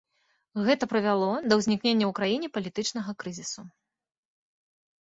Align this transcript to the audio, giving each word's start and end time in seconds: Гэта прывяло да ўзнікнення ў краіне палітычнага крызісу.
Гэта 0.67 0.83
прывяло 0.93 1.27
да 1.51 1.59
ўзнікнення 1.59 2.05
ў 2.09 2.17
краіне 2.21 2.47
палітычнага 2.57 3.11
крызісу. 3.21 3.69